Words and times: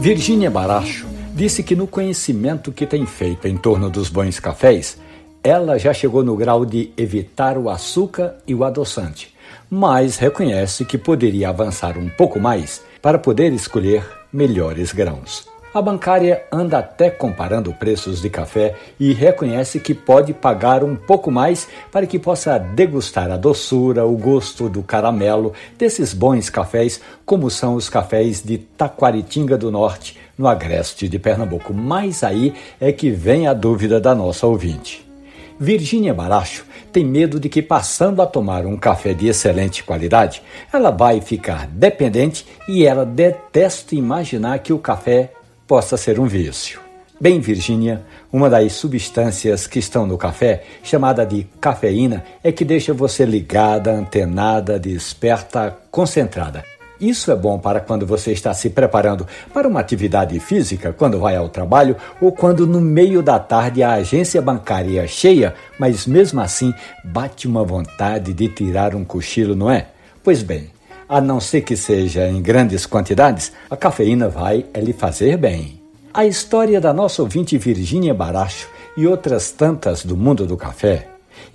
Virgínia 0.00 0.50
Baracho 0.50 1.06
disse 1.34 1.62
que 1.62 1.76
no 1.76 1.86
conhecimento 1.86 2.72
que 2.72 2.86
tem 2.86 3.04
feito 3.04 3.46
em 3.46 3.54
torno 3.54 3.90
dos 3.90 4.08
bons 4.08 4.40
cafés, 4.40 4.96
ela 5.44 5.78
já 5.78 5.92
chegou 5.92 6.24
no 6.24 6.34
grau 6.34 6.64
de 6.64 6.90
evitar 6.96 7.58
o 7.58 7.68
açúcar 7.68 8.36
e 8.46 8.54
o 8.54 8.64
adoçante, 8.64 9.34
mas 9.68 10.16
reconhece 10.16 10.86
que 10.86 10.96
poderia 10.96 11.50
avançar 11.50 11.98
um 11.98 12.08
pouco 12.08 12.40
mais 12.40 12.80
para 13.02 13.18
poder 13.18 13.52
escolher 13.52 14.02
melhores 14.32 14.90
grãos. 14.90 15.46
A 15.72 15.80
bancária 15.80 16.42
anda 16.50 16.78
até 16.80 17.08
comparando 17.10 17.72
preços 17.72 18.20
de 18.20 18.28
café 18.28 18.74
e 18.98 19.12
reconhece 19.12 19.78
que 19.78 19.94
pode 19.94 20.34
pagar 20.34 20.82
um 20.82 20.96
pouco 20.96 21.30
mais 21.30 21.68
para 21.92 22.08
que 22.08 22.18
possa 22.18 22.58
degustar 22.58 23.30
a 23.30 23.36
doçura, 23.36 24.04
o 24.04 24.16
gosto 24.16 24.68
do 24.68 24.82
caramelo 24.82 25.52
desses 25.78 26.12
bons 26.12 26.50
cafés, 26.50 27.00
como 27.24 27.48
são 27.48 27.76
os 27.76 27.88
cafés 27.88 28.42
de 28.42 28.58
Taquaritinga 28.58 29.56
do 29.56 29.70
Norte, 29.70 30.18
no 30.36 30.48
agreste 30.48 31.08
de 31.08 31.20
Pernambuco. 31.20 31.72
Mas 31.72 32.24
aí 32.24 32.52
é 32.80 32.90
que 32.90 33.08
vem 33.08 33.46
a 33.46 33.54
dúvida 33.54 34.00
da 34.00 34.12
nossa 34.12 34.48
ouvinte. 34.48 35.08
Virgínia 35.56 36.12
Baracho 36.12 36.64
tem 36.90 37.04
medo 37.04 37.38
de 37.38 37.48
que, 37.48 37.62
passando 37.62 38.20
a 38.20 38.26
tomar 38.26 38.66
um 38.66 38.76
café 38.76 39.14
de 39.14 39.28
excelente 39.28 39.84
qualidade, 39.84 40.42
ela 40.72 40.90
vai 40.90 41.20
ficar 41.20 41.68
dependente 41.68 42.44
e 42.66 42.84
ela 42.84 43.06
detesta 43.06 43.94
imaginar 43.94 44.58
que 44.58 44.72
o 44.72 44.78
café 44.78 45.30
possa 45.70 45.96
ser 45.96 46.18
um 46.18 46.26
vício. 46.26 46.80
Bem, 47.20 47.38
Virgínia, 47.38 48.02
uma 48.32 48.50
das 48.50 48.72
substâncias 48.72 49.68
que 49.68 49.78
estão 49.78 50.04
no 50.04 50.18
café, 50.18 50.64
chamada 50.82 51.24
de 51.24 51.46
cafeína, 51.60 52.24
é 52.42 52.50
que 52.50 52.64
deixa 52.64 52.92
você 52.92 53.24
ligada, 53.24 53.92
antenada, 53.92 54.80
desperta, 54.80 55.78
concentrada. 55.88 56.64
Isso 57.00 57.30
é 57.30 57.36
bom 57.36 57.56
para 57.56 57.78
quando 57.78 58.04
você 58.04 58.32
está 58.32 58.52
se 58.52 58.68
preparando 58.70 59.28
para 59.54 59.68
uma 59.68 59.78
atividade 59.78 60.40
física, 60.40 60.92
quando 60.92 61.20
vai 61.20 61.36
ao 61.36 61.48
trabalho 61.48 61.94
ou 62.20 62.32
quando 62.32 62.66
no 62.66 62.80
meio 62.80 63.22
da 63.22 63.38
tarde 63.38 63.80
a 63.80 63.92
agência 63.92 64.42
bancária 64.42 65.02
é 65.02 65.06
cheia, 65.06 65.54
mas 65.78 66.04
mesmo 66.04 66.40
assim 66.40 66.74
bate 67.04 67.46
uma 67.46 67.62
vontade 67.62 68.34
de 68.34 68.48
tirar 68.48 68.92
um 68.96 69.04
cochilo, 69.04 69.54
não 69.54 69.70
é? 69.70 69.86
Pois 70.20 70.42
bem, 70.42 70.68
a 71.10 71.20
não 71.20 71.40
ser 71.40 71.62
que 71.62 71.76
seja 71.76 72.28
em 72.28 72.40
grandes 72.40 72.86
quantidades, 72.86 73.52
a 73.68 73.76
cafeína 73.76 74.28
vai 74.28 74.64
lhe 74.76 74.92
fazer 74.92 75.36
bem. 75.36 75.82
A 76.14 76.24
história 76.24 76.80
da 76.80 76.92
nossa 76.92 77.20
ouvinte 77.20 77.58
Virgínia 77.58 78.14
Baracho 78.14 78.68
e 78.96 79.08
outras 79.08 79.50
tantas 79.50 80.04
do 80.04 80.16
mundo 80.16 80.46
do 80.46 80.56
café 80.56 81.08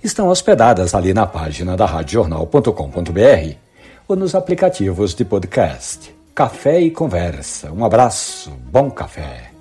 estão 0.04 0.28
hospedadas 0.28 0.94
ali 0.94 1.14
na 1.14 1.26
página 1.26 1.74
da 1.74 1.86
radiojornal.com.br 1.86 3.54
ou 4.06 4.14
nos 4.14 4.34
aplicativos 4.34 5.14
de 5.14 5.24
podcast. 5.24 6.14
Café 6.34 6.80
e 6.80 6.90
conversa. 6.90 7.72
Um 7.72 7.82
abraço, 7.82 8.52
bom 8.70 8.90
café. 8.90 9.52